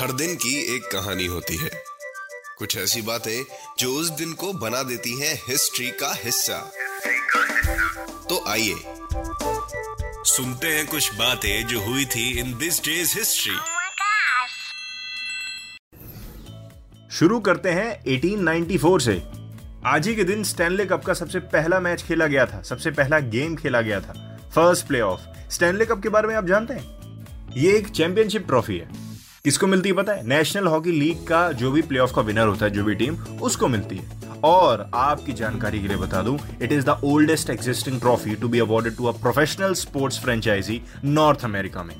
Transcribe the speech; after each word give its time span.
हर 0.00 0.12
दिन 0.12 0.34
की 0.34 0.76
एक 0.76 0.82
कहानी 0.82 1.26
होती 1.26 1.56
है। 1.56 1.70
कुछ 2.58 2.76
ऐसी 2.76 3.02
बातें 3.02 3.44
जो 3.78 3.92
उस 3.92 4.08
दिन 4.08 4.32
को 4.32 4.52
बना 4.52 4.82
देती 4.82 5.20
हैं 5.20 5.42
हिस्ट्री 5.48 5.90
का 5.90 6.12
हिस्सा। 6.24 6.72
तो 8.28 8.44
आइए 8.48 8.74
सुनते 10.24 10.66
हैं 10.66 10.86
कुछ 10.86 11.14
बातें 11.14 11.66
जो 11.66 11.80
हुई 11.80 12.04
थी 12.04 12.40
इन 12.40 12.58
दिस 12.58 12.84
डेज़ 12.84 13.18
हिस्ट्री! 13.18 13.56
शुरू 17.10 17.40
करते 17.40 17.68
हैं 17.68 18.04
1894 18.04 19.00
से। 19.00 19.22
आज 19.86 20.08
ही 20.08 20.14
के 20.14 20.24
दिन 20.24 20.44
स्टैनले 20.44 20.84
कप 20.84 21.04
का 21.04 21.14
सबसे 21.14 21.38
पहला 21.38 21.80
मैच 21.80 22.02
खेला 22.02 22.26
गया 22.26 22.46
था 22.46 22.62
सबसे 22.62 22.90
पहला 22.90 23.18
गेम 23.18 23.56
खेला 23.56 23.80
गया 23.80 24.00
था। 24.00 24.38
फ़र्स्ट 24.54 24.86
प्लेऑफ 24.86 25.20
स्टैनले 25.50 25.86
कप 25.86 26.02
के 26.02 26.08
बारे 26.08 26.28
में 26.28 26.34
आप 26.34 26.46
जानते 26.46 26.74
हैं? 26.74 26.99
ये 27.56 27.72
एक 27.76 27.88
चैंपियनशिप 27.88 28.46
ट्रॉफी 28.46 28.76
है। 28.78 28.88
किसको 29.44 29.66
मिलती 29.66 29.88
है 29.88 29.94
पता 29.94 30.12
है? 30.12 30.26
नेशनल 30.26 30.66
हॉकी 30.66 30.92
लीग 30.92 31.26
का 31.26 31.52
जो 31.52 31.70
भी 31.70 31.82
प्लेऑफ 31.82 32.12
का 32.14 32.22
विनर 32.22 32.46
होता 32.46 32.64
है, 32.66 32.70
जो 32.70 32.84
भी 32.84 32.94
टीम, 32.94 33.14
उसको 33.14 33.68
मिलती 33.68 33.96
है। 33.96 34.20
और 34.44 34.90
आपकी 34.94 35.32
जानकारी 35.32 35.80
के 35.80 35.88
लिए 35.88 35.96
बता 35.96 36.22
दूँ 36.22 36.38
it 36.62 36.72
is 36.72 36.84
the 36.84 37.00
oldest 37.04 37.50
existing 37.50 38.00
trophy 38.00 38.34
to 38.34 38.48
be 38.48 38.58
awarded 38.58 38.96
to 38.96 39.04
a 39.04 39.12
professional 39.12 39.74
sports 39.74 40.20
franchise 40.20 40.80
North 41.04 41.44
America 41.44 41.82
में। 41.82 41.94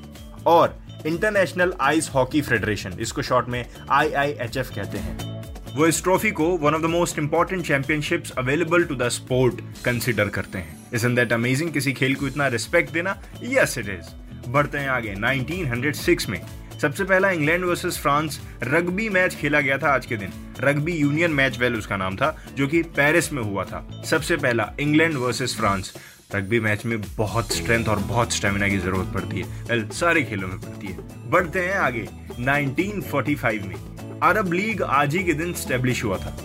और 0.47 0.79
इंटरनेशनल 1.05 1.73
आइस 1.81 2.09
हॉकी 2.15 2.41
फेडरेशन 2.41 2.97
इसको 2.99 3.21
शॉर्ट 3.21 3.49
में 3.49 3.65
आईआईएचएफ 3.89 4.71
कहते 4.75 4.97
हैं। 4.97 5.43
वो 5.75 5.87
इस 5.87 6.03
ट्रॉफी 6.03 6.31
को 6.31 6.45
one 6.57 6.75
of 6.75 6.81
the 6.81 6.85
most 6.85 7.19
important 7.19 7.65
championships 7.65 8.31
available 8.31 8.83
to 8.83 8.95
the 8.95 9.09
sport 9.09 9.61
consider 9.85 10.27
करते 10.29 10.57
हैं। 10.57 10.87
इज़ 10.93 11.07
दैट 11.07 11.33
अमेजिंग 11.33 11.71
किसी 11.71 11.93
खेल 11.93 12.15
को 12.15 12.27
इतना 12.27 12.47
रिस्पेक्ट 12.47 12.93
देना? 12.93 13.21
यस 13.43 13.77
इट 13.77 13.89
इज़ 13.89 14.30
बढ़ते 14.51 14.77
हैं 14.77 14.89
आगे 14.89 15.15
1906 15.15 16.29
में। 16.29 16.41
सबसे 16.81 17.03
पहला 17.03 17.29
England 17.31 17.65
versus 17.65 17.97
France 17.97 18.41
rugby 18.63 19.09
match 19.09 19.35
खेला 19.35 19.61
गया 19.61 19.77
था 19.77 19.95
आज 19.95 20.05
के 20.05 20.17
दिन। 20.17 20.29
रग्बी 20.59 20.91
यूनियन 20.91 21.31
मैच 21.31 21.59
वेल 21.59 21.75
उसका 21.75 21.97
नाम 21.97 22.15
था, 22.15 22.45
जो 22.57 22.67
कि 22.67 22.81
पेरिस 22.81 23.33
में 23.33 23.43
हुआ 23.43 23.63
था। 23.63 24.03
सबसे 24.05 24.35
पहला 24.35 24.73
England 24.79 25.17
versus 25.17 25.57
France. 25.57 25.93
Rugby 26.35 26.59
match 26.59 26.85
में 26.85 27.01
बहुत 27.01 27.51
स्ट्रेंथ 27.51 27.85
और 27.85 27.99
बहुत 27.99 28.33
स्टेमिना 28.33 28.67
की 28.67 28.77
ज़रूरत 28.77 29.13
पड़ती 29.13 29.41
है। 29.41 29.63
वेल, 29.63 29.89
सारे 29.89 30.23
खेलों 30.23 30.47
में 30.47 30.57
पड़ती 30.57 30.87
है। 30.87 31.29
बढ़ते 31.29 31.59
हैं 31.59 31.75
आगे 31.75 32.07
1945 32.39 33.61
में। 33.61 33.75
अरब 34.23 34.53
लीग 34.53 34.81
आज 34.81 35.15
ही 35.15 35.23
के 35.23 35.33
दिन 35.33 35.53
स्टेब्लिश 35.53 36.03
हुआ 36.03 36.17
था। 36.17 36.37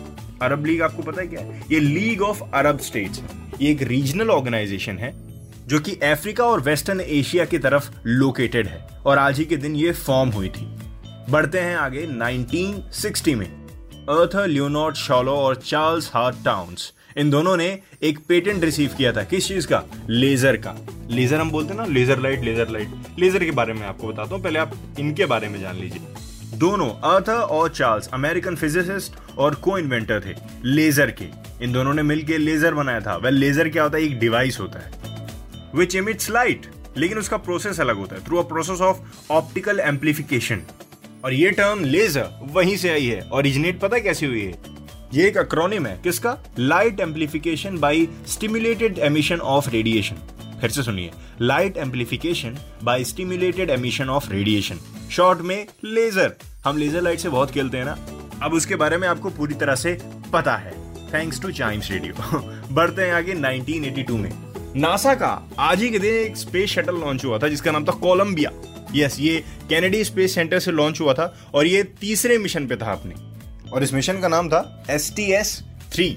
अरब 0.43 0.67
लीग 0.67 0.83
आपको 0.83 1.03
पता 1.03 1.21
है 1.21 1.27
क्या 1.27 1.41
है? 1.41 1.65
ये 1.71 1.81
लीग 1.81 2.23
ऑफ़ 2.23 2.43
अरब 2.55 2.79
स्टेट्स 2.79 3.23
ये 3.61 3.73
एक 3.73 3.83
रीजनल 3.83 4.31
ऑर्गेनाइजेशन 4.31 4.99
है। 4.99 5.26
जो 5.67 5.81
कि 5.81 5.93
अफ्रीका 5.93 6.45
और 6.45 6.61
वेस्टर्न 6.61 7.01
एशिया 7.01 7.45
की 7.45 7.59
तरफ़ 7.59 7.91
लोकेटेड 8.07 8.67
है। 8.67 8.89
और 9.07 9.19
आज 9.19 9.39
ही 9.39 9.45
के 9.45 9.57
दिन 9.57 9.77
ये 9.77 9.93
फॉर्म 9.93 10.31
हुई 10.31 10.49
थी। 10.49 10.79
बढ़ते 11.31 11.61
हैं 11.61 11.77
आगे 11.77 12.07
1960 12.07 13.35
में। 13.35 13.47
अर्थर 14.09 14.47
लियोनॉर्ड 14.47 14.97
शॉलो 14.97 15.33
और 15.33 15.57
चार्ल्स 15.57 16.11
हार्ट 16.15 16.37
टाउन्स। 16.45 16.93
इन 17.17 17.31
दोनों 17.31 17.57
ने 17.57 17.79
एक 18.03 18.19
पेटेंट 18.29 18.65
रिसीव 18.65 18.91
किया 18.99 19.13
था। 19.13 19.23
किस 19.23 19.49
चीज़ 19.49 19.67
का? 19.67 19.83
लेजर 20.09 20.57
का। 20.57 20.87
लेजर 21.11 21.41
हम 21.41 21.51
बोलते 21.51 21.71
हैं 21.71 21.77
ना, 21.77 21.85
laser 21.85 22.19
light 22.19 22.45
laser 22.45 22.69
light. 22.69 22.89
Laser 23.19 23.45
के 23.45 23.51
बारे 23.51 23.73
में 23.73 23.87
आपको 23.87 24.09
बताता 24.09 24.35
हूँ। 24.35 24.45
पहले 24.45 24.59
आप 24.59 24.73
इनके 25.01 25.27
बारे 25.27 25.49
में 25.49 25.61
जान 25.61 25.77
लीजिए। 25.77 26.01
दोनों, 26.55 26.91
अर्थर 26.91 27.35
और 27.35 27.69
चार्ल्स, 27.69 28.09
अमेरिकन 28.09 28.57
फिजिसिस्ट 28.57 29.39
और 29.39 29.55
को 29.55 29.79
इन्वेंटर 29.79 30.23
थे। 30.27 30.35
लेजर 30.65 31.11
के। 31.11 31.27
इन 31.65 31.73
दोनों 31.73 31.95
ने 31.95 32.03
मिलकर 32.03 32.39
लेजर 32.39 32.75
बनाया 32.75 33.01
था। 33.01 33.17
वेल, 33.17 33.35
लेजर 33.35 33.69
क्या 33.69 33.83
होता 33.83 33.99
है? 33.99 34.05
एक 34.05 34.19
डिवाइस 34.19 34.61
होता 34.61 34.79
है। 34.79 35.06
विच 35.77 35.95
इमिट्स 35.97 36.31
लाइट 36.31 36.71
लेकिन 36.97 37.19
उसका 37.19 37.37
प्रोसेस 37.37 37.81
अलग 37.81 37.97
होता 37.97 38.17
है 38.17 38.25
through 38.25 38.39
a 38.39 38.43
process 38.49 38.81
of 38.81 39.33
optical 39.33 39.81
amplification 39.81 40.63
और 41.25 41.33
ये 41.33 41.51
टर्म 41.51 41.85
लेजर 41.85 42.29
वहीं 42.53 42.77
से 42.77 42.91
आई 42.91 43.07
है 43.07 43.29
ओरिजिनेट 43.33 43.81
पता 43.81 43.99
कैसे 43.99 44.27
हुई 44.27 44.43
है? 44.43 44.55
ये 45.15 45.27
एक 45.29 45.37
अक्रोनिम 45.39 45.87
है, 45.87 46.01
किसका? 46.05 46.37
Light 46.59 47.01
amplification 47.01 47.79
by 47.79 48.07
stimulated 48.27 48.99
emission 48.99 49.41
of 49.41 49.71
radiation 49.71 50.17
फिर 50.61 50.71
से 50.71 50.83
सुनिए 50.83 51.11
light 51.41 51.77
amplification 51.77 52.57
by 52.83 53.05
stimulated 53.05 53.71
emission 53.71 54.09
of 54.09 54.31
radiation 54.31 54.79
short 55.11 55.41
में 55.41 55.67
लेजर 55.85 56.35
हम 56.65 56.77
लेजर 56.77 57.03
लाइट 57.03 57.19
से 57.19 57.29
बहुत 57.29 57.51
खेलते 57.51 57.79
हैं 57.79 57.85
ना? 57.85 57.97
अब 58.43 58.55
उसके 58.55 58.77
बारे 58.77 58.97
में 58.97 59.09
आपको 59.09 59.31
पूरी 59.31 59.55
तरह 59.55 59.75
से 59.75 59.99
पता 60.33 60.57
है। 60.57 60.73
थैंक्स 61.13 61.41
टू 61.43 61.51
चाइम्स 61.53 61.91
रेडियो 61.91 62.41
बढ़ते 62.75 63.03
हैं 63.03 63.13
आगे 63.13 63.35
1982 63.35 64.19
में। 64.19 64.46
नासा 64.77 65.15
का 65.15 65.29
आज 65.59 65.83
ही 65.83 65.89
के 65.91 65.99
दिन 65.99 66.15
एक 66.15 66.37
स्पेस 66.37 66.71
शटल 66.71 66.95
लॉन्च 66.95 67.25
हुआ 67.25 67.39
था, 67.39 67.49
जिसका 67.49 67.73
नाम 67.73 67.85
था 67.85 67.93
कोलंबिया 67.93 68.51
यस 68.95 69.19
ये 69.21 69.39
कैनेडी 69.69 70.03
स्पेस 70.05 70.35
सेंटर 70.35 70.59
से 70.59 70.73
लॉन्च 70.73 71.01
हुआ 71.01 71.15
था 71.15 71.33
और 71.55 71.67
ये 71.67 71.83
तीसरे 72.01 72.37
मिशन 72.39 72.67
पे 72.67 72.77
था 72.77 72.93
अपने। 72.93 73.15
और 73.71 73.83
इस 73.83 73.93
मिशन 73.95 74.21
का 74.21 74.29
नाम 74.29 74.49
था 74.49 74.85
एस 74.91 75.13
टी 75.17 75.31
एस 75.33 75.57
थ्री 75.93 76.17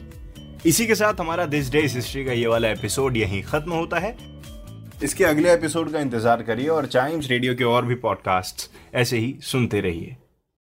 इसी 0.66 0.88
के 0.88 0.96
साथ 0.96 1.19
हमारा 1.19 1.46
दिस 1.46 1.72
डे 1.72 1.81
हिस्ट्री 1.81 2.25
का 2.25 2.31
ये 2.31 2.48
वाला 2.48 2.69
एपिसोड 2.69 3.18
यहीं 3.18 3.42
खत्म 3.44 3.72
होता 3.72 4.00
है। 4.00 4.16
इसके 5.03 5.25
अगले 5.25 5.53
एपिसोड 5.53 5.92
का 5.92 6.00
इंतज़ार 6.00 6.44
करिए 6.44 6.68
और 6.69 6.86
चाइम्स 6.88 7.30
रेडियो 7.30 7.56
के 7.56 7.64
और 7.66 7.86
भी 7.86 7.96
पॉडकास्ट 7.98 8.69
ऐसे 8.96 9.18
ही 9.18 9.36
सुनते 9.42 9.81
रहिए। 9.81 10.16